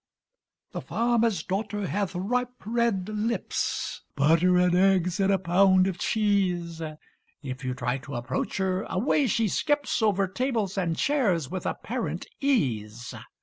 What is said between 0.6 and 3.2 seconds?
The farmer's daughter hath ripe red